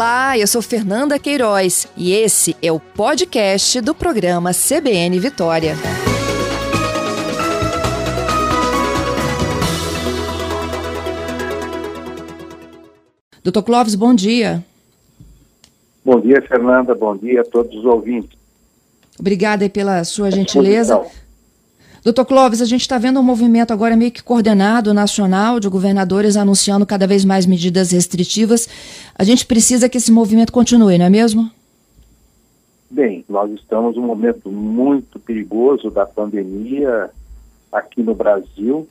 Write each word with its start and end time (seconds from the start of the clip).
Olá, 0.00 0.38
eu 0.38 0.46
sou 0.46 0.62
Fernanda 0.62 1.18
Queiroz 1.18 1.86
e 1.94 2.14
esse 2.14 2.56
é 2.62 2.72
o 2.72 2.80
podcast 2.80 3.82
do 3.82 3.94
programa 3.94 4.50
CBN 4.54 5.20
Vitória. 5.20 5.74
Doutor 13.44 13.62
Clóvis, 13.62 13.94
bom 13.94 14.14
dia. 14.14 14.64
Bom 16.02 16.18
dia, 16.18 16.40
Fernanda. 16.48 16.94
Bom 16.94 17.14
dia 17.14 17.42
a 17.42 17.44
todos 17.44 17.76
os 17.76 17.84
ouvintes. 17.84 18.38
Obrigada 19.18 19.68
pela 19.68 20.02
sua 20.04 20.30
gentileza. 20.30 20.98
Doutor 22.02 22.24
Clóvis, 22.24 22.62
a 22.62 22.64
gente 22.64 22.80
está 22.80 22.96
vendo 22.96 23.20
um 23.20 23.22
movimento 23.22 23.72
agora 23.72 23.94
meio 23.94 24.10
que 24.10 24.22
coordenado 24.22 24.94
nacional 24.94 25.60
de 25.60 25.68
governadores 25.68 26.34
anunciando 26.34 26.86
cada 26.86 27.06
vez 27.06 27.26
mais 27.26 27.44
medidas 27.44 27.90
restritivas. 27.90 28.66
A 29.14 29.22
gente 29.22 29.44
precisa 29.44 29.86
que 29.86 29.98
esse 29.98 30.10
movimento 30.10 30.50
continue, 30.50 30.96
não 30.96 31.04
é 31.04 31.10
mesmo? 31.10 31.50
Bem, 32.90 33.22
nós 33.28 33.50
estamos 33.52 33.96
num 33.96 34.06
momento 34.06 34.50
muito 34.50 35.20
perigoso 35.20 35.90
da 35.90 36.06
pandemia 36.06 37.10
aqui 37.70 38.02
no 38.02 38.14
Brasil, 38.14 38.88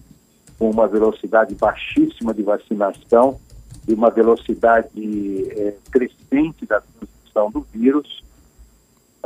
com 0.59 0.69
uma 0.69 0.87
velocidade 0.87 1.55
baixíssima 1.55 2.31
de 2.31 2.43
vacinação 2.43 3.39
e 3.87 3.93
uma 3.93 4.11
velocidade 4.11 5.47
é, 5.49 5.73
crescente 5.89 6.63
da 6.67 6.79
transmissão 6.79 7.49
do 7.49 7.65
vírus 7.73 8.23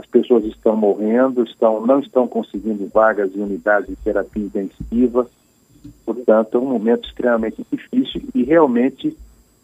as 0.04 0.06
pessoas 0.08 0.44
estão 0.44 0.76
morrendo, 0.76 1.44
estão, 1.44 1.86
não 1.86 2.00
estão 2.00 2.28
conseguindo 2.28 2.88
vagas 2.94 3.34
em 3.34 3.42
unidades 3.42 3.88
de 3.88 3.96
terapia 3.96 4.44
intensiva, 4.44 5.28
portanto, 6.06 6.58
é 6.58 6.60
um 6.60 6.66
momento 6.66 7.08
extremamente 7.08 7.66
difícil 7.72 8.22
e 8.36 8.44
realmente, 8.44 9.18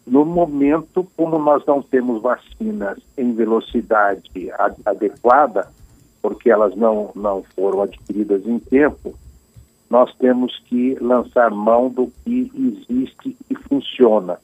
no 0.07 0.25
momento, 0.25 1.05
como 1.16 1.38
nós 1.38 1.63
não 1.66 1.81
temos 1.81 2.22
vacinas 2.22 2.97
em 3.17 3.33
velocidade 3.33 4.30
adequada, 4.86 5.67
porque 6.22 6.49
elas 6.49 6.75
não, 6.75 7.11
não 7.16 7.44
foram 7.55 7.81
adquiridas 7.81 8.45
em 8.45 8.59
tempo, 8.59 9.14
nós 9.89 10.14
temos 10.16 10.58
que 10.66 10.95
lançar 11.02 11.52
mão 11.52 11.89
do 11.89 12.11
que 12.23 12.52
existe 12.55 13.36
e 13.49 13.55
funciona, 13.55 14.38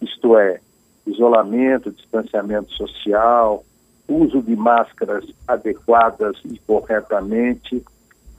isto 0.00 0.36
é, 0.36 0.60
isolamento, 1.06 1.90
distanciamento 1.90 2.70
social, 2.72 3.64
uso 4.08 4.42
de 4.42 4.56
máscaras 4.56 5.24
adequadas 5.46 6.36
e 6.44 6.58
corretamente, 6.66 7.82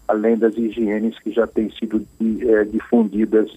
além 0.07 0.35
das 0.35 0.57
higienes 0.57 1.17
que 1.19 1.31
já 1.31 1.45
têm 1.45 1.71
sido 1.71 2.05
é, 2.41 2.63
difundidas 2.63 3.51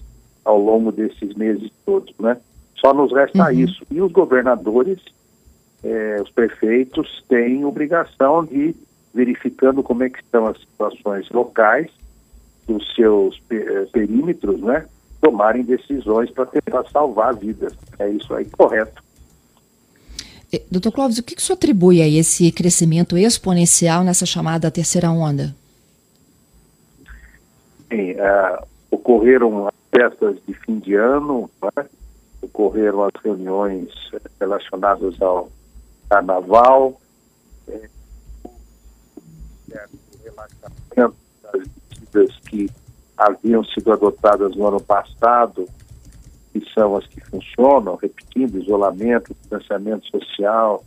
ao 0.45 0.59
longo 0.59 0.91
desses 0.91 1.33
meses 1.35 1.71
todos, 1.85 2.13
né? 2.19 2.37
Só 2.75 2.93
nos 2.93 3.11
resta 3.11 3.45
uhum. 3.45 3.51
isso. 3.51 3.85
E 3.89 4.01
os 4.01 4.11
governadores, 4.11 4.99
é, 5.83 6.21
os 6.21 6.29
prefeitos, 6.29 7.23
têm 7.27 7.65
obrigação 7.65 8.45
de, 8.45 8.75
verificando 9.13 9.81
como 9.81 10.03
é 10.03 10.09
que 10.09 10.19
estão 10.19 10.47
as 10.47 10.59
situações 10.59 11.29
locais, 11.29 11.89
dos 12.67 12.93
seus 12.95 13.41
é, 13.49 13.85
perímetros, 13.91 14.61
né? 14.61 14.85
Tomarem 15.21 15.63
decisões 15.63 16.29
para 16.29 16.45
tentar 16.45 16.83
salvar 16.89 17.35
vidas. 17.35 17.73
É 17.99 18.09
isso 18.09 18.33
aí, 18.33 18.45
correto. 18.45 19.02
Eh, 20.53 20.61
doutor 20.69 20.91
Clóvis, 20.91 21.17
o 21.17 21.23
que, 21.23 21.35
que 21.35 21.41
o 21.41 21.43
senhor 21.43 21.57
atribui 21.57 21.99
a 21.99 22.07
esse 22.07 22.51
crescimento 22.51 23.17
exponencial 23.17 24.03
nessa 24.03 24.25
chamada 24.25 24.69
terceira 24.69 25.09
onda? 25.09 25.55
Sim, 27.89 28.11
uh, 28.11 28.63
ocorreram 28.91 29.67
as 29.67 29.73
festas 29.89 30.37
de 30.47 30.53
fim 30.53 30.77
de 30.77 30.93
ano, 30.93 31.49
né? 31.63 31.85
ocorreram 32.43 33.03
as 33.03 33.13
reuniões 33.23 33.89
relacionadas 34.39 35.19
ao 35.19 35.49
carnaval, 36.07 37.01
é, 37.67 37.89
o 38.43 40.23
relaxamento 40.23 41.15
das 41.41 41.67
medidas 41.89 42.39
que 42.47 42.69
haviam 43.17 43.63
sido 43.63 43.91
adotadas 43.91 44.55
no 44.55 44.67
ano 44.67 44.81
passado 44.81 45.67
que 46.53 46.63
são 46.71 46.95
as 46.95 47.07
que 47.07 47.19
funcionam, 47.21 47.95
repetindo, 47.95 48.59
isolamento, 48.61 49.33
distanciamento 49.33 50.07
social 50.07 50.83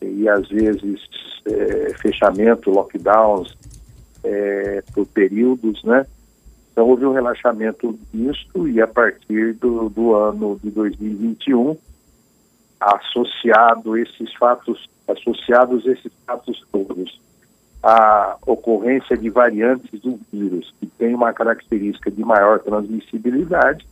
e 0.00 0.26
às 0.28 0.48
vezes 0.48 1.00
é, 1.44 1.94
fechamento, 2.00 2.70
lockdowns 2.70 3.54
é, 4.24 4.82
por 4.94 5.06
períodos, 5.06 5.84
né? 5.84 6.06
Então 6.72 6.88
houve 6.88 7.04
um 7.04 7.12
relaxamento 7.12 7.98
disso 8.12 8.66
e 8.68 8.80
a 8.80 8.86
partir 8.86 9.54
do, 9.54 9.88
do 9.90 10.14
ano 10.14 10.58
de 10.62 10.70
2021, 10.70 11.76
associado 12.80 13.96
esses 13.96 14.32
fatos, 14.34 14.88
associados 15.08 15.84
esses 15.86 16.12
fatos 16.24 16.64
todos, 16.70 17.20
a 17.82 18.36
ocorrência 18.46 19.16
de 19.16 19.28
variantes 19.28 20.00
do 20.00 20.18
vírus 20.32 20.72
que 20.78 20.86
tem 20.86 21.14
uma 21.14 21.32
característica 21.32 22.10
de 22.10 22.22
maior 22.24 22.60
transmissibilidade, 22.60 23.86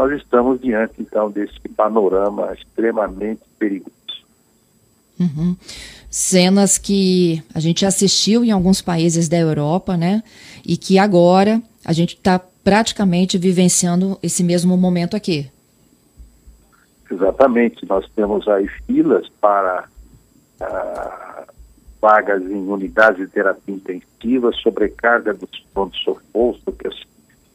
nós 0.00 0.12
estamos 0.12 0.58
diante, 0.58 0.94
então, 0.98 1.30
desse 1.30 1.60
panorama 1.76 2.54
extremamente 2.54 3.42
perigoso. 3.58 3.92
Uhum. 5.18 5.54
Cenas 6.08 6.78
que 6.78 7.42
a 7.54 7.60
gente 7.60 7.84
assistiu 7.84 8.42
em 8.42 8.50
alguns 8.50 8.80
países 8.80 9.28
da 9.28 9.36
Europa, 9.36 9.98
né? 9.98 10.22
E 10.66 10.78
que 10.78 10.98
agora 10.98 11.60
a 11.84 11.92
gente 11.92 12.14
está 12.14 12.40
praticamente 12.64 13.36
vivenciando 13.36 14.18
esse 14.22 14.42
mesmo 14.42 14.74
momento 14.74 15.14
aqui. 15.14 15.50
Exatamente. 17.10 17.86
Nós 17.86 18.08
temos 18.16 18.48
aí 18.48 18.66
filas 18.86 19.28
para 19.38 19.84
ah, 20.62 21.44
vagas 22.00 22.42
em 22.42 22.66
unidades 22.68 23.18
de 23.18 23.30
terapia 23.30 23.74
intensiva, 23.74 24.50
sobrecarga 24.52 25.34
dos 25.34 25.62
pronto-socorro, 25.74 26.58
porque 26.64 26.88
as 26.88 27.09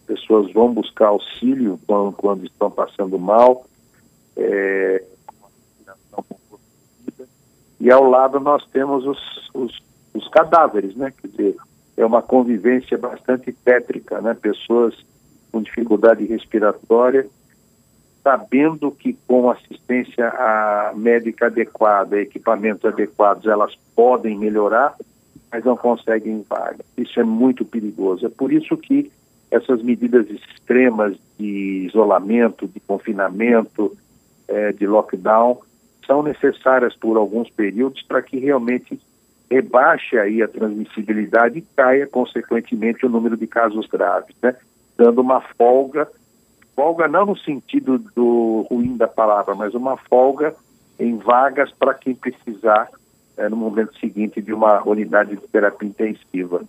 pessoas 0.06 0.52
vão 0.54 0.74
buscar 0.74 1.08
auxílio 1.08 1.80
quando, 1.88 2.14
quando 2.14 2.46
estão 2.46 2.70
passando 2.70 3.18
mal, 3.18 3.66
é, 4.38 5.04
e 7.80 7.92
ao 7.92 8.04
lado 8.04 8.40
nós 8.40 8.66
temos 8.68 9.06
os, 9.06 9.50
os, 9.54 9.84
os, 10.14 10.28
cadáveres, 10.30 10.96
né? 10.96 11.14
Quer 11.22 11.28
dizer, 11.28 11.56
é 11.98 12.06
uma 12.06 12.22
convivência 12.22 12.98
bastante 12.98 13.52
tétrica, 13.52 14.22
né? 14.22 14.34
Pessoas 14.34 14.96
com 15.52 15.62
dificuldade 15.62 16.26
respiratória, 16.26 17.28
sabendo 18.24 18.92
que 18.92 19.14
com 19.28 19.50
assistência 19.52 20.34
médica 20.96 21.46
adequada, 21.46 22.20
equipamentos 22.20 22.84
adequados, 22.86 23.46
elas 23.46 23.76
podem 23.96 24.38
melhorar, 24.38 24.96
mas 25.52 25.64
não 25.64 25.78
conseguem 25.78 26.44
vaga. 26.50 26.84
Isso 26.98 27.20
é 27.20 27.24
muito 27.24 27.64
perigoso. 27.64 28.26
É 28.26 28.30
por 28.30 28.52
isso 28.52 28.76
que 28.78 29.12
essas 29.56 29.82
medidas 29.82 30.30
extremas 30.30 31.16
de 31.40 31.88
isolamento, 31.88 32.68
de 32.68 32.80
confinamento, 32.80 33.96
é, 34.48 34.72
de 34.72 34.86
lockdown, 34.86 35.60
são 36.06 36.22
necessárias 36.22 36.96
por 36.96 37.18
alguns 37.18 37.50
períodos 37.50 38.02
para 38.04 38.22
que 38.22 38.38
realmente 38.38 39.00
rebaixe 39.50 40.18
aí 40.18 40.42
a 40.42 40.48
transmissibilidade 40.48 41.60
e 41.60 41.62
caia, 41.76 42.06
consequentemente, 42.08 43.06
o 43.06 43.10
número 43.10 43.38
de 43.38 43.48
casos 43.48 43.88
graves, 43.88 44.36
né? 44.42 44.56
Dando 44.98 45.22
uma 45.22 45.42
folga, 45.42 46.08
folga 46.76 47.08
não 47.08 47.26
no 47.26 47.38
sentido 47.38 47.98
do 47.98 48.66
ruim 48.70 48.98
da 48.98 49.08
palavra, 49.08 49.56
mas 49.56 49.74
uma 49.74 49.98
folga 49.98 50.56
em 51.00 51.18
vagas 51.18 51.72
para 51.72 51.94
quem 51.94 52.16
precisar 52.16 52.90
é, 53.38 53.50
no 53.50 53.56
momento 53.56 53.98
seguinte 54.00 54.42
de 54.42 54.54
uma 54.54 54.82
unidade 54.88 55.36
de 55.36 55.48
terapia 55.48 55.90
intensiva. 55.90 56.62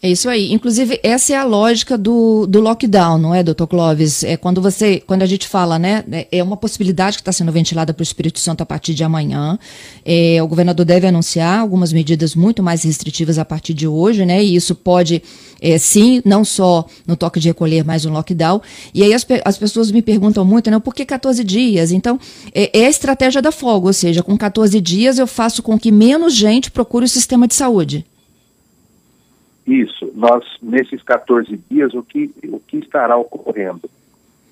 É 0.00 0.08
isso 0.08 0.28
aí. 0.28 0.52
Inclusive, 0.52 1.00
essa 1.02 1.32
é 1.32 1.36
a 1.36 1.44
lógica 1.44 1.98
do, 1.98 2.46
do 2.46 2.60
lockdown, 2.60 3.18
não 3.18 3.34
é, 3.34 3.42
doutor 3.42 3.66
Clóvis? 3.66 4.22
É 4.22 4.36
quando 4.36 4.62
você, 4.62 5.02
quando 5.04 5.22
a 5.22 5.26
gente 5.26 5.48
fala, 5.48 5.76
né? 5.76 6.04
É, 6.12 6.38
é 6.38 6.42
uma 6.42 6.56
possibilidade 6.56 7.16
que 7.16 7.22
está 7.22 7.32
sendo 7.32 7.50
ventilada 7.50 7.92
para 7.92 8.00
o 8.00 8.04
Espírito 8.04 8.38
Santo 8.38 8.62
a 8.62 8.66
partir 8.66 8.94
de 8.94 9.02
amanhã. 9.02 9.58
É, 10.04 10.40
o 10.40 10.46
governador 10.46 10.86
deve 10.86 11.08
anunciar 11.08 11.58
algumas 11.58 11.92
medidas 11.92 12.36
muito 12.36 12.62
mais 12.62 12.84
restritivas 12.84 13.38
a 13.38 13.44
partir 13.44 13.74
de 13.74 13.88
hoje, 13.88 14.24
né? 14.24 14.42
E 14.42 14.54
isso 14.54 14.72
pode, 14.72 15.20
é, 15.60 15.76
sim, 15.78 16.22
não 16.24 16.44
só 16.44 16.86
no 17.04 17.16
toque 17.16 17.40
de 17.40 17.48
recolher, 17.48 17.84
mas 17.84 18.04
no 18.04 18.12
lockdown. 18.12 18.60
E 18.94 19.02
aí 19.02 19.12
as, 19.12 19.26
as 19.44 19.58
pessoas 19.58 19.90
me 19.90 20.00
perguntam 20.00 20.44
muito, 20.44 20.70
né? 20.70 20.78
Por 20.78 20.94
que 20.94 21.04
14 21.04 21.42
dias? 21.42 21.90
Então, 21.90 22.20
é, 22.54 22.82
é 22.82 22.86
a 22.86 22.90
estratégia 22.90 23.42
da 23.42 23.50
folga, 23.50 23.88
ou 23.88 23.92
seja, 23.92 24.22
com 24.22 24.38
14 24.38 24.80
dias 24.80 25.18
eu 25.18 25.26
faço 25.26 25.60
com 25.60 25.76
que 25.76 25.90
menos 25.90 26.36
gente 26.36 26.70
procure 26.70 27.04
o 27.04 27.08
sistema 27.08 27.48
de 27.48 27.54
saúde. 27.54 28.06
Isso, 29.68 30.10
nós, 30.14 30.42
nesses 30.62 31.02
14 31.02 31.54
dias, 31.70 31.92
o 31.92 32.02
que, 32.02 32.34
o 32.44 32.58
que 32.58 32.78
estará 32.78 33.18
ocorrendo? 33.18 33.82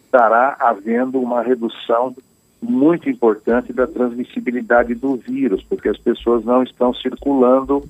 Estará 0.04 0.58
havendo 0.60 1.18
uma 1.18 1.40
redução 1.40 2.14
muito 2.60 3.08
importante 3.08 3.72
da 3.72 3.86
transmissibilidade 3.86 4.94
do 4.94 5.16
vírus, 5.16 5.64
porque 5.64 5.88
as 5.88 5.96
pessoas 5.96 6.44
não 6.44 6.62
estão 6.62 6.92
circulando 6.92 7.88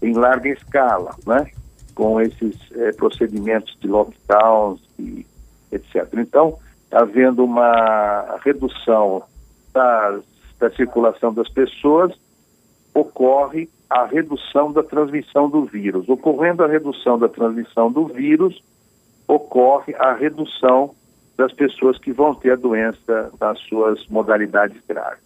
em 0.00 0.14
larga 0.14 0.48
escala, 0.48 1.14
né? 1.26 1.50
Com 1.94 2.18
esses 2.18 2.56
é, 2.74 2.92
procedimentos 2.92 3.76
de 3.78 3.86
lockdowns 3.86 4.80
e 4.98 5.26
etc. 5.70 6.08
Então, 6.16 6.58
havendo 6.90 7.44
uma 7.44 8.38
redução 8.42 9.24
das, 9.74 10.22
da 10.58 10.70
circulação 10.70 11.34
das 11.34 11.50
pessoas, 11.50 12.14
ocorre 12.94 13.68
a 13.92 14.06
redução 14.06 14.72
da 14.72 14.82
transmissão 14.82 15.50
do 15.50 15.66
vírus. 15.66 16.08
Ocorrendo 16.08 16.64
a 16.64 16.66
redução 16.66 17.18
da 17.18 17.28
transmissão 17.28 17.92
do 17.92 18.06
vírus, 18.06 18.62
ocorre 19.28 19.94
a 19.96 20.14
redução 20.14 20.94
das 21.36 21.52
pessoas 21.52 21.98
que 21.98 22.10
vão 22.10 22.34
ter 22.34 22.52
a 22.52 22.56
doença 22.56 23.30
nas 23.38 23.58
suas 23.60 24.06
modalidades 24.06 24.80
graves. 24.88 25.22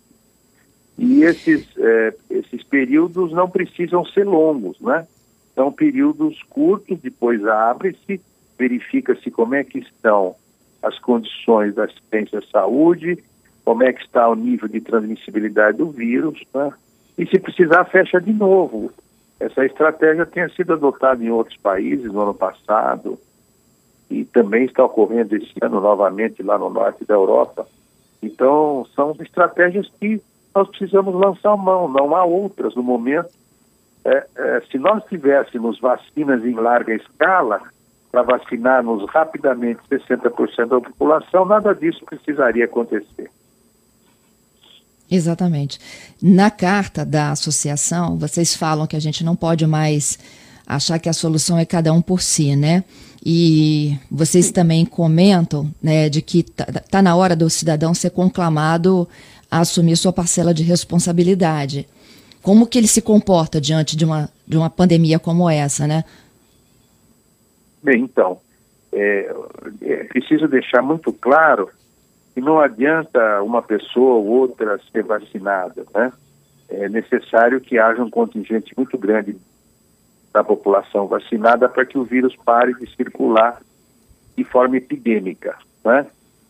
E 0.99 1.23
esses, 1.23 1.65
é, 1.79 2.15
esses 2.29 2.65
períodos 2.65 3.31
não 3.33 3.49
precisam 3.49 4.05
ser 4.05 4.25
longos, 4.25 4.81
né? 4.81 5.07
São 5.55 5.71
períodos 5.71 6.43
curtos, 6.45 6.99
depois 7.01 7.47
abre-se, 7.47 8.21
verifica-se 8.59 9.31
como 9.31 9.55
é 9.55 9.63
que 9.63 9.79
estão 9.79 10.35
as 10.83 10.99
condições 10.99 11.75
da 11.75 11.85
assistência 11.85 12.41
à 12.41 12.43
saúde, 12.51 13.23
como 13.65 13.85
é 13.85 13.93
que 13.93 14.03
está 14.03 14.29
o 14.29 14.35
nível 14.35 14.69
de 14.69 14.81
transmissibilidade 14.81 15.79
do 15.79 15.91
vírus, 15.91 16.43
né? 16.53 16.73
E 17.19 17.27
se 17.27 17.39
precisar, 17.39 17.85
fecha 17.87 18.21
de 18.21 18.33
novo. 18.33 18.91
Essa 19.39 19.65
estratégia 19.65 20.25
tem 20.25 20.49
sido 20.51 20.73
adotada 20.73 21.23
em 21.23 21.31
outros 21.31 21.57
países 21.59 22.13
no 22.13 22.21
ano 22.21 22.35
passado 22.35 23.19
e 24.11 24.25
também 24.25 24.65
está 24.65 24.85
ocorrendo 24.85 25.37
esse 25.37 25.53
ano 25.61 25.81
novamente 25.81 26.43
lá 26.43 26.59
no 26.59 26.71
norte 26.71 27.05
da 27.05 27.15
Europa. 27.15 27.67
Então, 28.23 28.87
são 28.95 29.15
estratégias 29.21 29.91
que 30.01 30.21
nós 30.55 30.69
precisamos 30.69 31.15
lançar 31.15 31.57
mão, 31.57 31.89
não 31.89 32.17
há 32.17 32.25
outras 32.25 32.75
no 32.75 32.83
momento. 32.83 33.31
É, 34.05 34.27
é, 34.37 34.63
se 34.71 34.79
nós 34.79 35.05
tivéssemos 35.05 35.79
vacinas 35.81 36.45
em 36.45 36.55
larga 36.55 36.95
escala, 36.95 37.61
para 38.11 38.23
vacinarmos 38.23 39.05
rapidamente 39.11 39.81
60% 39.91 40.69
da 40.69 40.81
população, 40.81 41.45
nada 41.45 41.75
disso 41.75 42.03
precisaria 42.07 42.65
acontecer. 42.65 43.31
Exatamente. 45.11 45.79
Na 46.21 46.51
carta 46.51 47.05
da 47.05 47.31
associação, 47.31 48.19
vocês 48.19 48.55
falam 48.55 48.87
que 48.87 48.97
a 48.97 49.01
gente 49.01 49.25
não 49.25 49.37
pode 49.37 49.67
mais 49.67 50.19
achar 50.67 50.99
que 50.99 51.09
a 51.09 51.13
solução 51.13 51.57
é 51.59 51.65
cada 51.65 51.93
um 51.93 52.03
por 52.03 52.21
si, 52.21 52.57
né? 52.57 52.83
E 53.25 53.97
vocês 54.11 54.51
também 54.51 54.85
comentam 54.85 55.71
né, 55.83 56.09
de 56.09 56.23
que 56.23 56.41
está 56.41 56.65
tá 56.65 57.03
na 57.03 57.15
hora 57.17 57.35
do 57.35 57.49
cidadão 57.49 57.95
ser 57.95 58.11
conclamado 58.11 59.09
a 59.51 59.61
assumir 59.61 59.97
sua 59.97 60.13
parcela 60.13 60.53
de 60.53 60.63
responsabilidade. 60.63 61.89
Como 62.43 62.67
que 62.67 62.79
ele 62.79 62.87
se 62.87 63.03
comporta 63.03 63.61
diante 63.61 63.97
de 63.97 64.05
uma, 64.05 64.29
de 64.47 64.57
uma 64.57 64.71
pandemia 64.71 65.19
como 65.19 65.49
essa, 65.49 65.87
né? 65.87 66.05
Bem, 67.83 68.03
então, 68.03 68.39
é, 68.93 69.35
é 69.83 70.05
preciso 70.05 70.47
deixar 70.47 70.83
muito 70.83 71.13
claro 71.13 71.69
que 72.37 72.41
não 72.43 72.61
adianta 72.61 73.43
uma 73.43 73.63
pessoa 73.63 74.17
ou 74.17 74.27
outra 74.27 74.79
ser 74.93 75.03
vacinada, 75.03 75.87
né? 75.95 76.13
É 76.69 76.87
necessário 76.87 77.63
que 77.63 77.79
haja 77.79 78.05
um 78.05 78.11
contingente 78.11 78.75
muito 78.77 78.99
grande 78.99 79.39
da 80.35 80.45
população 80.45 81.07
vacinada 81.07 81.67
para 81.67 81.87
que 81.87 81.97
o 81.97 82.05
vírus 82.05 82.37
pare 82.45 82.75
de 82.75 82.95
circular 82.95 83.63
de 84.37 84.45
forma 84.45 84.77
epidêmica, 84.77 85.57
né? 85.83 86.07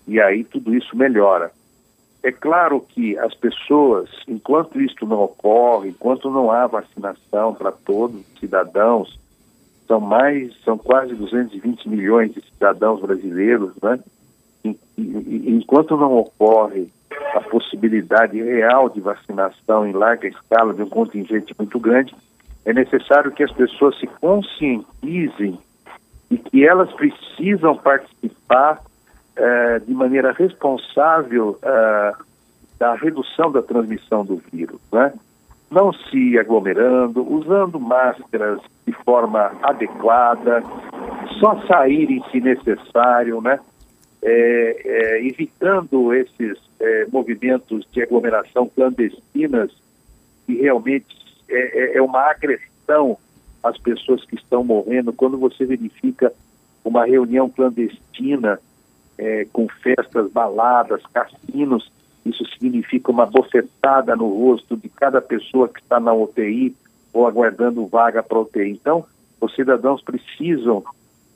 E 0.08 0.20
aí 0.20 0.42
tudo 0.42 0.74
isso 0.74 0.96
melhora. 0.96 1.52
É 2.20 2.32
claro 2.32 2.80
que 2.80 3.16
as 3.18 3.36
pessoas, 3.36 4.10
enquanto 4.26 4.80
isto 4.80 5.06
não 5.06 5.20
ocorre, 5.20 5.90
enquanto 5.90 6.28
não 6.28 6.50
há 6.50 6.66
vacinação 6.66 7.54
para 7.54 7.70
todos 7.70 8.16
os 8.22 8.40
cidadãos, 8.40 9.20
são 9.86 10.00
mais, 10.00 10.52
são 10.64 10.76
quase 10.76 11.14
220 11.14 11.88
milhões 11.88 12.34
de 12.34 12.42
cidadãos 12.42 13.00
brasileiros, 13.00 13.72
né? 13.80 14.00
Enquanto 14.96 15.96
não 15.96 16.16
ocorre 16.16 16.88
a 17.34 17.40
possibilidade 17.40 18.42
real 18.42 18.88
de 18.88 19.00
vacinação 19.00 19.86
em 19.86 19.92
larga 19.92 20.26
escala 20.28 20.72
de 20.72 20.82
um 20.82 20.88
contingente 20.88 21.54
muito 21.58 21.78
grande, 21.78 22.14
é 22.64 22.72
necessário 22.72 23.30
que 23.30 23.42
as 23.42 23.52
pessoas 23.52 23.98
se 23.98 24.06
conscientizem 24.06 25.58
e 26.30 26.36
que 26.38 26.66
elas 26.66 26.92
precisam 26.92 27.76
participar 27.76 28.80
eh, 29.36 29.78
de 29.86 29.94
maneira 29.94 30.32
responsável 30.32 31.58
eh, 31.62 32.12
da 32.78 32.94
redução 32.94 33.52
da 33.52 33.62
transmissão 33.62 34.24
do 34.24 34.42
vírus, 34.52 34.80
né? 34.92 35.12
não 35.70 35.92
se 35.92 36.38
aglomerando, 36.38 37.22
usando 37.22 37.78
máscaras 37.80 38.60
de 38.86 38.92
forma 39.04 39.52
adequada, 39.62 40.62
só 41.40 41.60
saírem 41.66 42.22
se 42.30 42.40
necessário, 42.40 43.40
né? 43.40 43.58
É, 44.28 44.82
é, 44.84 45.24
evitando 45.24 46.12
esses 46.12 46.58
é, 46.80 47.06
movimentos 47.06 47.86
de 47.92 48.02
aglomeração 48.02 48.68
clandestinas, 48.68 49.70
que 50.44 50.56
realmente 50.56 51.06
é, 51.48 51.54
é, 51.54 51.96
é, 51.96 52.02
uma 52.02 52.28
agressão 52.28 53.16
às 53.62 53.78
pessoas 53.78 54.24
que 54.24 54.34
estão 54.34 54.64
morrendo. 54.64 55.12
Quando 55.12 55.38
você 55.38 55.64
verifica 55.64 56.32
uma 56.84 57.06
reunião 57.06 57.48
clandestina 57.48 58.58
é, 59.16 59.46
com 59.52 59.68
festas, 59.68 60.28
baladas, 60.32 61.02
cassinos, 61.14 61.92
isso 62.24 62.44
significa 62.58 63.12
uma 63.12 63.26
bofetada 63.26 64.16
no 64.16 64.28
rosto 64.28 64.76
de 64.76 64.88
cada 64.88 65.22
pessoa 65.22 65.68
que 65.68 65.78
está 65.78 66.00
na 66.00 66.12
UTI 66.12 66.74
ou 67.12 67.28
aguardando 67.28 67.86
vaga 67.86 68.24
para 68.24 68.40
UTI. 68.40 68.72
Então, 68.72 69.04
os 69.40 69.54
cidadãos 69.54 70.02
precisam 70.02 70.82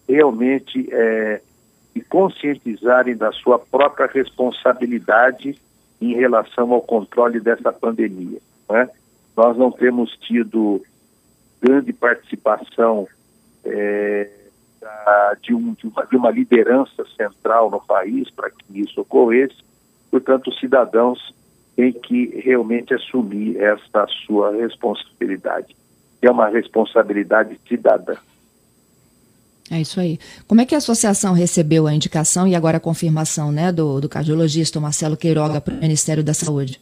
realmente 0.09 0.89
é, 0.91 1.41
e 1.95 2.01
conscientizarem 2.01 3.17
da 3.17 3.33
sua 3.33 3.59
própria 3.59 4.07
responsabilidade 4.07 5.59
em 6.01 6.15
relação 6.15 6.73
ao 6.73 6.81
controle 6.81 7.41
dessa 7.41 7.73
pandemia. 7.73 8.39
Né? 8.69 8.89
Nós 9.37 9.57
não 9.57 9.71
temos 9.71 10.17
tido 10.17 10.83
grande 11.61 11.93
participação 11.93 13.07
é, 13.65 14.31
de, 15.43 15.55
um, 15.55 15.75
de, 15.75 15.87
uma, 15.87 16.05
de, 16.07 16.17
uma, 16.17 16.31
liderança 16.31 17.05
central 17.17 17.71
no 17.71 17.81
país 17.81 18.31
para 18.31 18.51
que 18.51 18.81
isso 18.81 19.01
ocorresse, 19.03 19.57
portanto, 20.11 20.49
os 20.49 20.59
cidadãos 20.59 21.35
têm 21.77 21.93
que 21.93 22.41
realmente 22.41 22.95
assumir 22.95 23.61
essa 23.61 24.07
sua 24.27 24.53
responsabilidade, 24.53 25.77
que 26.21 26.27
é 26.27 26.31
uma 26.31 26.49
responsabilidade 26.49 27.59
cidadã. 27.69 28.17
É 29.71 29.81
isso 29.81 30.01
aí. 30.01 30.19
Como 30.49 30.61
é 30.61 30.67
que 30.67 30.75
a 30.75 30.79
associação 30.79 31.33
recebeu 31.33 31.87
a 31.87 31.95
indicação 31.95 32.47
e 32.47 32.57
agora 32.57 32.79
a 32.79 32.81
confirmação 32.81 33.53
né, 33.53 33.71
do, 33.71 34.01
do 34.01 34.09
cardiologista 34.09 34.81
Marcelo 34.81 35.17
Queiroga 35.17 35.61
para 35.61 35.75
o 35.75 35.79
Ministério 35.79 36.25
da 36.25 36.35
Saúde? 36.35 36.81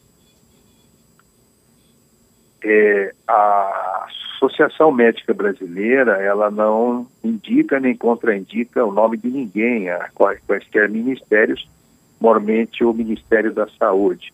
É, 2.65 3.15
a 3.27 4.07
Associação 4.35 4.91
Médica 4.91 5.35
Brasileira 5.35 6.23
ela 6.23 6.51
não 6.51 7.07
indica 7.23 7.79
nem 7.79 7.95
contraindica 7.95 8.85
o 8.85 8.93
nome 8.93 9.19
de 9.19 9.29
ninguém 9.29 9.91
a 9.91 10.09
quaisquer 10.47 10.89
ministérios, 10.89 11.69
mormente 12.19 12.83
o 12.83 12.95
Ministério 12.95 13.53
da 13.53 13.69
Saúde. 13.79 14.33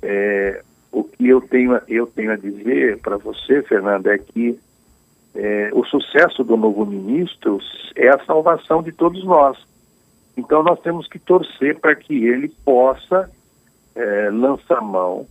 É, 0.00 0.62
o 0.92 1.02
que 1.02 1.28
eu 1.28 1.40
tenho, 1.40 1.80
eu 1.88 2.06
tenho 2.06 2.30
a 2.30 2.36
dizer 2.36 2.98
para 2.98 3.16
você, 3.16 3.62
Fernando, 3.62 4.06
é 4.06 4.18
que 4.18 4.58
é, 5.34 5.70
o 5.72 5.84
sucesso 5.84 6.44
do 6.44 6.56
novo 6.56 6.84
ministro 6.84 7.58
é 7.96 8.08
a 8.08 8.24
salvação 8.24 8.82
de 8.82 8.92
todos 8.92 9.24
nós. 9.24 9.56
Então 10.36 10.62
nós 10.62 10.80
temos 10.80 11.06
que 11.06 11.18
torcer 11.18 11.78
para 11.78 11.94
que 11.94 12.26
ele 12.26 12.48
possa 12.64 13.30
é, 13.94 14.30
lançar 14.30 14.80
mão 14.80 15.26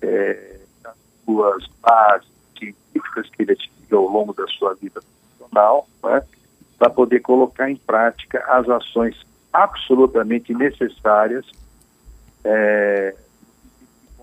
é, 0.00 0.60
das 0.82 0.94
suas 1.24 1.66
bases 1.80 2.28
científicas 2.58 3.28
que 3.30 3.42
ele 3.42 3.52
adquiriu 3.52 3.98
ao 3.98 4.08
longo 4.08 4.32
da 4.32 4.46
sua 4.48 4.74
vida 4.74 5.00
profissional, 5.00 5.86
né, 6.02 6.22
para 6.78 6.90
poder 6.90 7.20
colocar 7.20 7.70
em 7.70 7.76
prática 7.76 8.44
as 8.48 8.68
ações 8.68 9.16
absolutamente 9.52 10.52
necessárias 10.52 11.46
é, 12.44 13.14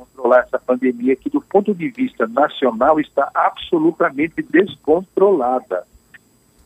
controlar 0.06 0.40
essa 0.40 0.60
pandemia 0.60 1.16
que, 1.16 1.30
do 1.30 1.42
ponto 1.42 1.74
de 1.74 1.90
vista 1.90 2.28
nacional, 2.28 3.00
está 3.00 3.30
absolutamente 3.34 4.42
descontrolada. 4.42 5.86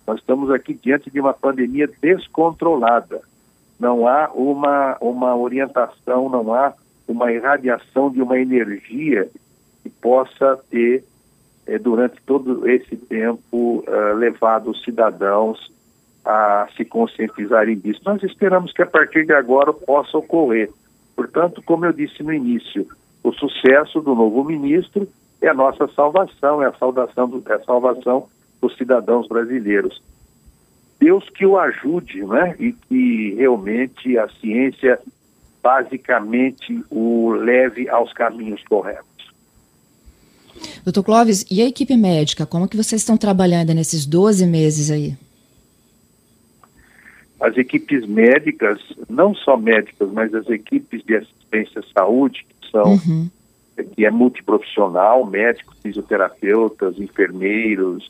Nós 0.08 0.20
estamos 0.20 0.50
aqui 0.52 0.74
diante 0.74 1.10
de 1.10 1.20
uma 1.20 1.34
pandemia 1.34 1.90
descontrolada. 2.02 3.22
Não 3.80 4.08
há 4.08 4.30
uma, 4.34 4.98
uma 5.02 5.36
orientação, 5.36 6.30
não 6.30 6.54
há 6.54 6.74
uma 7.08 7.32
irradiação 7.32 8.10
de 8.10 8.22
uma 8.22 8.40
energia 8.40 9.30
que 9.84 9.90
possa 9.90 10.58
ter, 10.70 11.04
eh, 11.68 11.78
durante 11.78 12.22
todo 12.26 12.68
esse 12.70 12.96
tempo, 12.96 13.84
eh, 13.86 14.14
levado 14.14 14.72
os 14.72 14.82
cidadãos 14.84 15.72
a 16.24 16.68
se 16.76 16.86
conscientizarem 16.86 17.78
disso. 17.78 18.02
Nós 18.06 18.24
esperamos 18.24 18.72
que 18.72 18.82
a 18.82 18.88
partir 18.88 19.26
de 19.26 19.34
agora 19.34 19.74
possa 19.74 20.18
ocorrer. 20.18 20.72
Portanto, 21.16 21.62
como 21.64 21.86
eu 21.86 21.94
disse 21.94 22.24
no 22.24 22.34
início, 22.34 22.88
o 23.26 23.34
sucesso 23.34 24.02
do 24.02 24.14
novo 24.14 24.44
ministro 24.44 25.08
é 25.42 25.48
a 25.48 25.54
nossa 25.54 25.88
salvação, 25.96 26.62
é 26.62 26.68
a 26.68 26.74
salvação, 26.74 27.28
do, 27.28 27.44
é 27.52 27.56
a 27.56 27.64
salvação 27.64 28.28
dos 28.62 28.78
cidadãos 28.78 29.28
brasileiros. 29.28 30.00
Deus 31.00 31.28
que 31.32 31.44
o 31.44 31.58
ajude, 31.58 32.24
né? 32.24 32.56
E 32.60 32.72
que 32.72 33.34
realmente 33.36 34.16
a 34.18 34.30
ciência 34.30 35.00
basicamente 35.62 36.84
o 36.92 37.32
leve 37.32 37.90
aos 37.90 38.14
caminhos 38.14 38.64
corretos. 38.64 39.06
Doutor 40.84 41.04
Clóvis, 41.04 41.44
e 41.50 41.64
a 41.64 41.66
equipe 41.66 41.98
médica, 41.98 42.46
como 42.46 42.68
que 42.68 42.78
vocês 42.78 43.02
estão 43.02 43.18
trabalhando 43.18 43.74
nesses 43.74 44.06
12 44.06 44.46
meses 44.46 44.92
aí? 44.92 45.18
As 47.42 47.58
equipes 47.58 48.06
médicas, 48.06 48.80
não 49.10 49.34
só 49.34 49.58
médicas, 49.58 50.10
mas 50.12 50.34
as 50.34 50.48
equipes 50.48 51.04
de 51.04 51.16
assistência 51.16 51.82
à 51.82 52.00
saúde, 52.00 52.46
uhum. 52.84 53.30
que 53.96 54.06
é 54.06 54.12
multiprofissional, 54.12 55.26
médicos, 55.26 55.78
fisioterapeutas, 55.82 56.98
enfermeiros, 57.00 58.08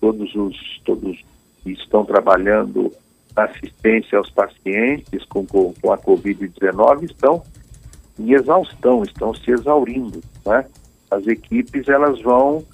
todos 0.00 0.34
os 0.34 0.80
todos 0.84 1.24
que 1.62 1.72
estão 1.72 2.04
trabalhando 2.04 2.92
na 3.36 3.44
assistência 3.44 4.18
aos 4.18 4.30
pacientes 4.30 5.24
com, 5.26 5.46
com, 5.46 5.74
com 5.74 5.92
a 5.92 5.98
Covid-19 5.98 7.04
estão 7.04 7.42
em 8.18 8.32
exaustão, 8.32 9.02
estão 9.02 9.34
se 9.34 9.50
exaurindo, 9.50 10.22
né? 10.44 10.64
as 11.10 11.26
equipes 11.26 11.88
elas 11.88 12.20
vão 12.22 12.64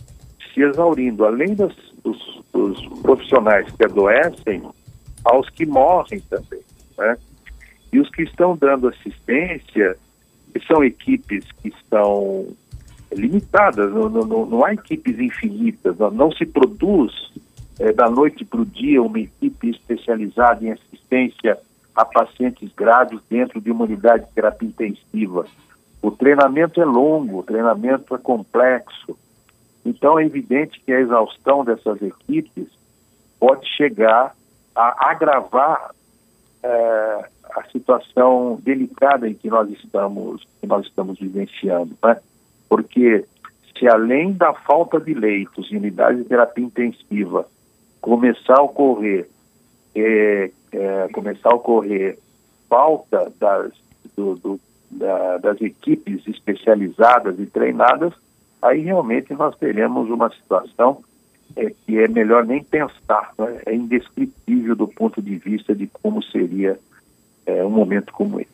se 0.53 0.61
exaurindo, 0.61 1.25
além 1.25 1.55
das, 1.55 1.75
dos, 2.03 2.43
dos, 2.53 2.87
profissionais 3.01 3.71
que 3.73 3.85
adoecem, 3.85 4.63
aos 5.25 5.49
que 5.51 5.67
morrem 5.67 6.21
também. 6.21 6.61
Né? 6.97 7.17
E 7.93 8.01
os 8.01 8.09
que 8.11 8.23
estão 8.23 8.57
dando 8.57 8.89
assistência, 8.89 9.97
são 10.61 10.85
equipes 10.85 11.45
que 11.61 11.69
estão 11.69 12.47
limitadas, 13.13 13.93
não, 13.93 14.09
não, 14.09 14.47
não 14.47 14.65
há 14.65 14.73
equipes 14.73 15.19
infinitas, 15.19 15.97
não, 15.99 16.11
não 16.11 16.33
se 16.33 16.47
produz 16.47 17.13
é, 17.79 17.93
da 17.93 18.09
noite 18.09 18.45
para 18.45 18.61
o 18.61 18.67
dia 18.67 19.03
uma 19.03 19.21
equipe 19.21 19.71
especializada 19.71 20.65
em 20.65 20.73
assistência 20.73 21.59
a 21.95 22.05
pacientes 22.05 22.73
graves 22.75 23.21
dentro 23.29 23.61
de 23.61 23.71
uma 23.71 23.85
unidade 23.85 24.25
de 24.25 24.33
terapia 24.33 24.69
intensiva. 24.69 25.47
O 26.01 26.11
treinamento 26.11 26.81
é 26.81 26.85
longo, 26.85 27.41
o 27.41 27.43
treinamento 27.43 28.15
é 28.15 28.19
complexo. 28.19 29.17
Então 29.85 30.19
é 30.19 30.25
evidente 30.25 30.81
que 30.81 30.93
a 30.93 31.01
exaustão 31.01 31.65
dessas 31.65 32.01
equipes 32.01 32.69
pode 33.39 33.69
chegar 33.69 34.35
a 34.75 35.11
agravar 35.11 35.91
é, 36.63 37.29
a 37.57 37.65
situação 37.71 38.59
delicada 38.63 39.29
em 39.29 39.35
que 39.35 39.49
nós 39.49 39.71
estamos, 39.71 40.47
que 40.61 40.67
nós 40.67 40.87
estamos 40.87 41.19
vivenciando, 41.19 41.97
né? 42.03 42.19
Porque 42.69 43.25
se 43.79 43.89
além 43.89 44.33
da 44.33 44.53
falta 44.55 45.01
de 45.01 45.15
leitos 45.15 45.71
em 45.73 45.77
unidades 45.77 46.23
de 46.23 46.29
terapia 46.29 46.65
intensiva 46.65 47.47
começar 48.01 48.59
a 48.59 48.63
ocorrer 48.63 49.29
é, 49.95 50.51
é, 50.73 51.09
começar 51.13 51.51
a 51.51 51.55
ocorrer 51.55 52.19
falta 52.69 53.31
das, 53.39 53.73
do, 54.17 54.35
do 54.37 54.61
da, 54.91 55.39
das 55.39 55.61
equipes 55.61 56.27
especializadas 56.27 57.39
e 57.39 57.47
treinadas, 57.47 58.13
aí 58.61 58.83
realmente 58.83 59.33
nós 59.35 59.57
teremos 59.57 60.11
uma 60.11 60.31
situação 60.31 61.03
é, 61.57 61.71
que 61.71 61.99
é 61.99 62.09
melhor 62.09 62.45
nem 62.45 62.63
pensar, 62.63 63.33
né? 63.39 63.63
é 63.67 63.75
indescritível 63.75 64.77
do 64.77 64.89
ponto 64.89 65.21
de 65.21 65.37
vista 65.37 65.75
de 65.75 65.87
como 65.87 66.23
seria 66.23 66.79
é, 67.47 67.65
um 67.65 67.71
momento 67.71 68.13
como 68.13 68.41
esse. 68.41 68.53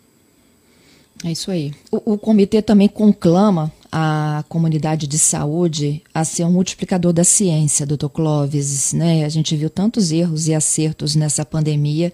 É 1.25 1.33
isso 1.33 1.51
aí. 1.51 1.73
O, 1.91 2.13
o, 2.15 2.19
comitê 2.19 2.63
também 2.63 2.89
conclama 2.89 3.73
a 3.91 4.45
comunidade 4.49 5.09
de 5.09 5.19
saúde 5.19 6.03
a 6.15 6.25
ser 6.25 6.45
um 6.45 6.53
multiplicador 6.53 7.13
da 7.13 7.25
ciência, 7.25 7.87
doutor 7.87 8.11
Clóvis. 8.11 8.93
Né? 8.93 9.25
A 9.25 9.29
gente 9.29 9.57
viu 9.57 9.69
tantos 9.69 10.13
erros 10.13 10.47
e 10.47 10.55
acertos 10.55 11.17
nessa 11.17 11.45
pandemia. 11.45 12.13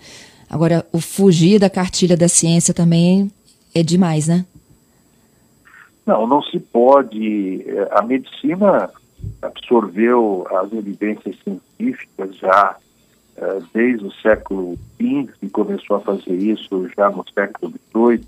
Agora, 0.48 0.86
o 0.90 1.00
fugir 1.00 1.58
da 1.58 1.68
cartilha 1.68 2.16
da 2.16 2.28
ciência 2.28 2.72
também 2.72 3.30
é 3.74 3.82
demais, 3.82 4.26
né? 4.26 4.46
Não, 6.06 6.26
não 6.26 6.42
se 6.42 6.58
pode. 6.58 7.62
É, 7.66 7.88
a 7.92 8.02
medicina 8.02 8.90
absorveu 9.42 10.46
as 10.50 10.72
evidências 10.72 11.36
científicas 11.42 12.36
já 12.36 12.76
desde 13.72 14.06
o 14.06 14.12
século 14.12 14.78
XV, 15.00 15.30
e 15.42 15.48
começou 15.48 15.96
a 15.96 16.00
fazer 16.00 16.34
isso 16.34 16.88
já 16.96 17.10
no 17.10 17.24
século 17.34 17.72
XVIII. 17.92 18.24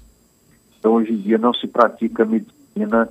Então, 0.79 0.95
hoje 0.95 1.13
em 1.13 1.19
dia, 1.19 1.39
não 1.39 1.55
se 1.55 1.67
pratica 1.67 2.25
medicina 2.25 3.09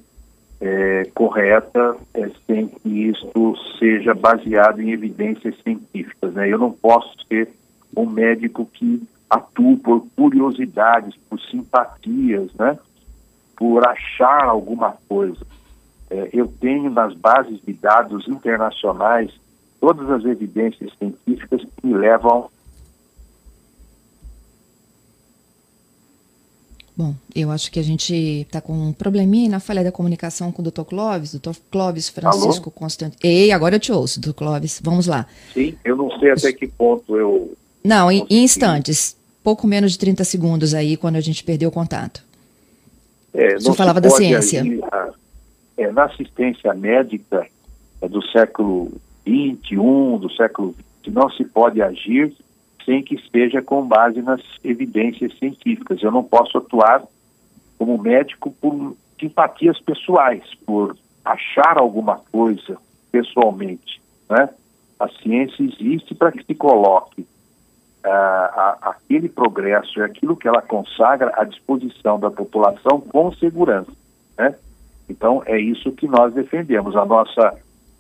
é, 0.60 1.10
correta 1.14 1.98
é, 2.14 2.30
sem 2.46 2.68
que 2.68 2.90
isso 2.90 3.56
seja 3.78 4.14
baseado 4.14 4.82
em 4.82 4.92
evidências 4.92 5.56
científicas. 5.62 6.34
Né? 6.34 6.50
Eu 6.50 6.58
não 6.58 6.72
posso 6.72 7.16
ser 7.28 7.50
um 7.96 8.06
médico 8.06 8.66
que 8.66 9.02
atuo 9.30 9.78
por 9.78 10.06
curiosidades, 10.16 11.16
por 11.30 11.40
simpatias, 11.42 12.54
né? 12.54 12.78
por 13.56 13.88
achar 13.88 14.44
alguma 14.46 14.96
coisa. 15.08 15.46
É, 16.10 16.30
eu 16.34 16.48
tenho 16.48 16.90
nas 16.90 17.14
bases 17.14 17.60
de 17.62 17.74
dados 17.74 18.28
internacionais 18.28 19.32
todas 19.86 20.10
as 20.10 20.26
evidências 20.26 20.92
científicas 20.98 21.62
que 21.62 21.94
levam 21.94 22.50
Bom, 26.98 27.14
eu 27.36 27.52
acho 27.52 27.70
que 27.70 27.78
a 27.78 27.84
gente 27.84 28.16
está 28.16 28.62
com 28.62 28.72
um 28.72 28.94
probleminha 28.94 29.50
na 29.50 29.60
falha 29.60 29.84
da 29.84 29.92
comunicação 29.92 30.50
com 30.50 30.62
o 30.62 30.72
Dr. 30.72 30.84
Clóvis, 30.84 31.36
Dr. 31.36 31.52
Clóvis 31.70 32.08
Francisco 32.08 32.72
Constantino. 32.72 33.20
Ei, 33.22 33.52
agora 33.52 33.76
eu 33.76 33.80
te 33.82 33.92
ouço, 33.92 34.22
Dr. 34.22 34.32
Clóvis. 34.32 34.80
Vamos 34.82 35.06
lá. 35.06 35.28
Sim, 35.54 35.78
eu 35.84 35.98
não 35.98 36.10
sei 36.18 36.32
até 36.32 36.54
que 36.54 36.66
ponto 36.66 37.18
eu. 37.18 37.54
Não, 37.84 38.10
em, 38.10 38.26
em 38.30 38.46
instantes 38.46 39.18
pouco 39.44 39.68
menos 39.68 39.92
de 39.92 40.00
30 40.00 40.24
segundos 40.24 40.74
aí, 40.74 40.96
quando 40.96 41.18
a 41.18 41.22
gente 41.22 41.44
perdeu 41.44 41.68
o 41.68 41.72
contato. 41.72 42.24
É, 43.34 43.56
Você 43.56 43.74
falava 43.74 44.00
da 44.00 44.10
ciência. 44.10 44.62
Agir, 44.62 44.82
é, 45.78 45.92
na 45.92 46.06
assistência 46.06 46.74
médica 46.74 47.46
é, 48.02 48.08
do 48.08 48.26
século 48.28 48.90
XXI, 49.26 50.20
do 50.20 50.30
século 50.32 50.74
XX, 50.74 51.14
não 51.14 51.30
se 51.30 51.44
pode 51.46 51.82
agir 51.82 52.34
sem 52.86 53.02
que 53.02 53.16
esteja 53.16 53.62
com 53.62 53.86
base 53.86 54.22
nas 54.22 54.42
evidências 54.64 55.38
científicas. 55.40 56.02
Eu 56.02 56.12
não 56.12 56.24
posso 56.24 56.58
atuar 56.58 57.04
como 57.78 57.98
médico 57.98 58.52
por 58.62 58.96
simpatias 59.20 59.80
pessoais, 59.80 60.44
por 60.66 60.96
achar 61.24 61.78
alguma 61.78 62.18
coisa 62.32 62.78
pessoalmente. 63.12 64.02
Né? 64.30 64.50
A 65.00 65.10
ciência 65.10 65.64
existe 65.64 66.14
para 66.14 66.32
que 66.32 66.44
se 66.44 66.54
coloque 66.54 67.26
a, 68.04 68.78
aquele 68.82 69.28
progresso 69.28 70.00
e 70.00 70.04
aquilo 70.04 70.38
que 70.38 70.48
ela 70.48 70.62
consagra 70.62 71.34
à 71.36 71.44
disposição 71.44 72.20
da 72.20 72.30
população 72.30 73.02
com 73.02 73.34
segurança. 73.34 73.92
Né? 74.38 74.56
Então, 75.10 75.42
é 75.46 75.60
isso 75.60 75.92
que 75.92 76.08
nós 76.08 76.34
defendemos. 76.34 76.96
A 76.96 77.06
nossa 77.06 77.58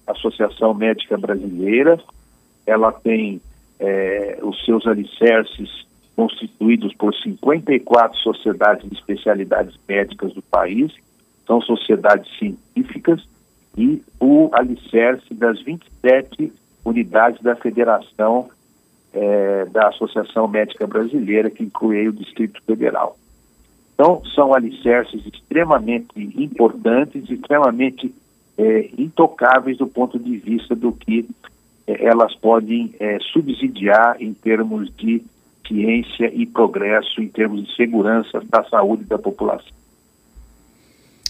Associação 0.08 0.74
Médica 0.74 1.18
Brasileira, 1.18 2.00
ela 2.66 2.92
tem 2.92 3.42
é, 3.80 4.40
os 4.42 4.64
seus 4.66 4.86
alicerces 4.88 5.86
constituídos 6.16 6.94
por 6.94 7.14
54 7.14 8.18
sociedades 8.20 8.90
de 8.90 8.96
especialidades 8.96 9.78
médicas 9.88 10.34
do 10.34 10.42
país, 10.42 10.94
são 11.46 11.62
sociedades 11.62 12.30
científicas, 12.38 13.28
e 13.78 14.02
o 14.20 14.50
alicerce 14.54 15.34
das 15.34 15.62
27 15.62 16.52
unidades 16.84 17.42
da 17.42 17.56
Federação 17.56 18.50
é, 19.14 19.66
da 19.66 19.90
Associação 19.90 20.48
Médica 20.48 20.88
Brasileira, 20.88 21.50
que 21.50 21.64
inclui 21.64 22.08
o 22.08 22.14
Distrito 22.14 22.62
Federal. 22.64 23.18
Então, 23.94 24.22
são 24.34 24.54
alicerces 24.54 25.26
extremamente 25.26 26.10
importantes, 26.18 27.30
extremamente 27.30 28.14
é, 28.58 28.90
intocáveis 28.98 29.78
do 29.78 29.88
ponto 29.88 30.18
de 30.18 30.38
vista 30.38 30.76
do 30.76 30.92
que 30.92 31.28
é, 31.88 32.06
elas 32.06 32.36
podem 32.36 32.94
é, 33.00 33.18
subsidiar 33.32 34.18
em 34.20 34.34
termos 34.34 34.94
de 34.96 35.22
ciência 35.68 36.32
e 36.34 36.46
progresso, 36.46 37.22
em 37.22 37.28
termos 37.28 37.66
de 37.66 37.76
segurança 37.76 38.42
da 38.50 38.64
saúde 38.66 39.04
da 39.04 39.18
população. 39.18 39.74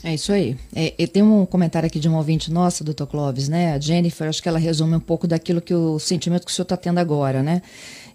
É 0.04 0.14
isso 0.14 0.32
aí. 0.32 0.56
É, 0.76 1.08
tenho 1.08 1.26
um 1.26 1.48
comentário 1.48 1.88
aqui 1.88 2.00
de 2.00 2.08
um 2.08 2.16
ouvinte 2.16 2.54
nossa, 2.54 2.84
doutor 2.84 3.08
Clóvis, 3.08 3.50
né? 3.50 3.74
A 3.74 3.80
Jennifer, 3.80 4.30
acho 4.30 4.40
que 4.42 4.48
ela 4.48 4.60
resume 4.60 4.96
um 4.96 5.00
pouco 5.00 5.26
daquilo 5.26 5.60
que 5.60 5.74
o 5.74 5.98
sentimento 5.98 6.46
que 6.46 6.52
o 6.52 6.54
senhor 6.54 6.66
está 6.66 6.78
tendo 6.78 7.00
agora, 7.00 7.42
né? 7.42 7.64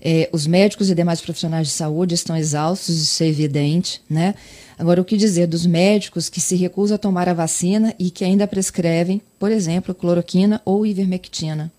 É, 0.00 0.31
os 0.33 0.47
médicos 0.47 0.88
e 0.88 0.95
demais 0.95 1.21
profissionais 1.21 1.67
de 1.67 1.73
saúde 1.73 2.14
estão 2.14 2.37
exaustos, 2.37 3.02
isso 3.02 3.23
é 3.25 3.26
evidente, 3.26 4.00
né? 4.09 4.37
Agora, 4.80 5.02
o 5.02 5.04
que 5.04 5.14
dizer 5.14 5.46
dos 5.46 5.66
médicos 5.66 6.30
que 6.30 6.40
se 6.40 6.56
recusam 6.56 6.94
a 6.94 6.99
tomar 6.99 7.28
a 7.28 7.34
vacina 7.34 7.94
e 7.99 8.10
que 8.10 8.25
ainda 8.25 8.49
prescrevem, 8.49 9.20
por 9.38 9.52
exemplo, 9.52 9.94
cloroquina 9.94 10.58
ou 10.64 10.87
ivermectina? 10.87 11.70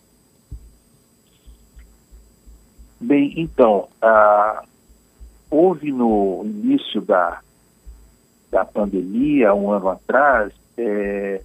Bem, 3.00 3.34
então, 3.36 3.88
ah, 4.00 4.64
houve 5.50 5.92
no 5.92 6.44
início 6.46 7.02
da 7.02 7.42
da 8.52 8.66
pandemia, 8.66 9.56
um 9.56 9.72
ano 9.72 9.90
atrás, 9.90 10.54
é, 10.78 11.42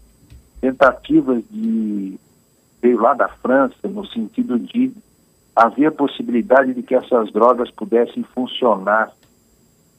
tentativas 0.61 1.43
de, 1.51 2.19
veio 2.83 3.01
lá 3.01 3.15
da 3.15 3.29
França, 3.29 3.77
no 3.85 4.05
sentido 4.09 4.59
de 4.59 4.93
haver 5.55 5.87
a 5.87 5.93
possibilidade 5.93 6.75
de 6.75 6.83
que 6.83 6.95
essas 6.95 7.33
drogas 7.33 7.71
pudessem 7.71 8.25
funcionar 8.35 9.11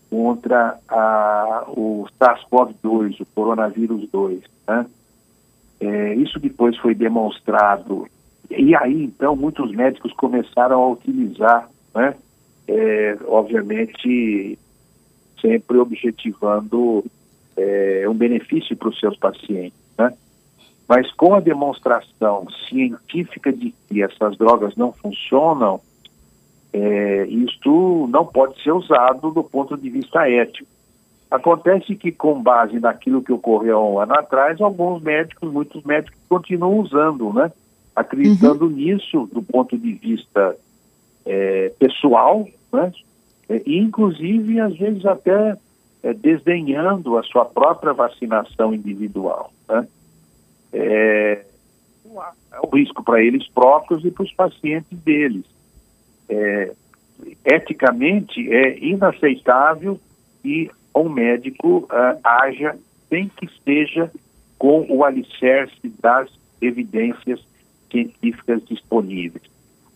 contra 0.09 0.79
a, 0.87 1.65
o 1.67 2.05
SARS-CoV-2, 2.19 3.21
o 3.21 3.25
coronavírus 3.35 4.09
2. 4.09 4.41
Né? 4.67 4.85
É, 5.79 6.15
isso 6.15 6.39
depois 6.39 6.77
foi 6.77 6.95
demonstrado. 6.95 8.07
E 8.49 8.75
aí, 8.75 9.03
então, 9.03 9.35
muitos 9.35 9.71
médicos 9.71 10.13
começaram 10.13 10.81
a 10.81 10.89
utilizar, 10.89 11.69
né? 11.93 12.15
É, 12.69 13.17
obviamente, 13.25 14.57
sempre 15.41 15.77
objetivando 15.77 17.05
é, 17.55 18.05
um 18.09 18.13
benefício 18.13 18.75
para 18.75 18.89
os 18.89 18.99
seus 18.99 19.17
pacientes. 19.17 19.79
Né? 19.97 20.13
Mas 20.87 21.11
com 21.13 21.33
a 21.33 21.39
demonstração 21.39 22.47
científica 22.69 23.51
de 23.51 23.73
que 23.87 24.01
essas 24.01 24.37
drogas 24.37 24.75
não 24.75 24.91
funcionam, 24.91 25.81
é, 26.74 27.25
isto 27.25 28.07
não 28.09 28.25
pode 28.25 28.62
ser 28.62 28.71
usado 28.71 29.31
do 29.31 29.43
ponto 29.43 29.77
de 29.77 29.89
vista 29.89 30.29
ético. 30.29 30.69
Acontece 31.29 31.95
que, 31.95 32.12
com 32.12 32.41
base 32.41 32.79
naquilo 32.79 33.21
que 33.21 33.33
ocorreu 33.33 33.79
um 33.79 34.00
ano 34.00 34.13
atrás, 34.13 34.62
alguns 34.62 35.01
médicos, 35.01 35.51
muitos 35.51 35.83
médicos, 35.83 36.17
continuam 36.29 36.79
usando, 36.79 37.33
né? 37.33 37.51
acreditando 37.97 38.65
uhum. 38.65 38.71
nisso 38.71 39.27
do 39.33 39.41
ponto 39.41 39.75
de 39.75 39.93
vista 39.93 40.55
é, 41.25 41.74
pessoal, 41.79 42.47
né? 42.71 42.93
É, 43.50 43.62
inclusive, 43.65 44.59
às 44.59 44.77
vezes, 44.77 45.03
até 45.05 45.57
é, 46.03 46.13
desdenhando 46.13 47.17
a 47.17 47.24
sua 47.24 47.43
própria 47.43 47.93
vacinação 47.93 48.74
individual. 48.74 49.51
Né? 49.67 49.88
É, 50.74 51.45
é 52.51 52.59
um 52.63 52.69
risco 52.75 53.03
para 53.03 53.21
eles 53.24 53.47
próprios 53.47 54.05
e 54.05 54.12
para 54.12 54.24
os 54.24 54.33
pacientes 54.33 54.97
deles. 55.00 55.45
É, 56.29 56.72
eticamente, 57.46 58.51
é 58.51 58.77
inaceitável 58.79 60.00
que 60.41 60.69
um 60.96 61.10
médico 61.10 61.88
uh, 61.91 62.19
haja 62.24 62.77
sem 63.10 63.29
que 63.29 63.46
esteja 63.46 64.12
com 64.57 64.86
o 64.89 65.03
alicerce 65.03 65.93
das 66.01 66.29
evidências 66.62 67.39
científicas 67.91 68.63
disponíveis. 68.65 69.43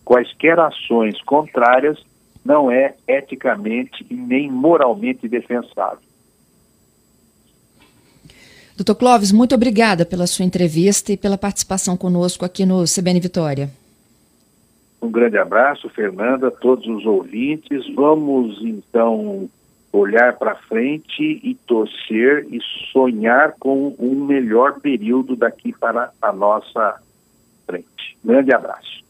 Quaisquer 0.06 0.60
ações 0.60 1.22
contrárias 1.24 2.04
não 2.44 2.72
é 2.72 2.96
eticamente 3.08 4.06
e 4.10 4.14
nem 4.14 4.50
moralmente 4.50 5.28
defensável. 5.28 6.00
Doutor 8.76 8.96
Clóvis, 8.96 9.32
muito 9.32 9.54
obrigada 9.54 10.06
pela 10.06 10.26
sua 10.26 10.46
entrevista 10.46 11.12
e 11.12 11.18
pela 11.18 11.38
participação 11.38 11.96
conosco 11.96 12.46
aqui 12.46 12.66
no 12.66 12.84
CBN 12.86 13.20
Vitória. 13.20 13.70
Um 15.02 15.10
grande 15.10 15.38
abraço, 15.38 15.90
Fernanda, 15.90 16.50
a 16.50 16.52
todos 16.52 16.86
os 16.88 17.06
ouvintes. 17.06 17.92
Vamos 17.96 18.60
então 18.62 19.50
olhar 19.92 20.38
para 20.38 20.56
frente 20.56 21.42
e 21.44 21.56
torcer 21.68 22.46
e 22.50 22.60
sonhar 22.92 23.56
com 23.60 23.96
um 24.00 24.26
melhor 24.26 24.80
período 24.80 25.36
daqui 25.36 25.74
para 25.74 26.12
a 26.22 26.32
nossa 26.32 27.02
frente. 27.66 28.18
Grande 28.24 28.54
abraço. 28.54 29.02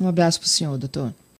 Um 0.00 0.08
abraço 0.08 0.38
para 0.38 0.46
o 0.46 0.48
senhor, 0.48 0.78
doutor. 0.78 1.12